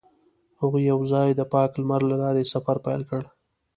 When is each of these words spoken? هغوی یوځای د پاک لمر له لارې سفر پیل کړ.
هغوی 0.61 0.83
یوځای 0.91 1.29
د 1.35 1.41
پاک 1.53 1.71
لمر 1.81 2.01
له 2.11 2.15
لارې 2.23 2.49
سفر 2.53 2.77
پیل 2.85 3.01
کړ. 3.09 3.23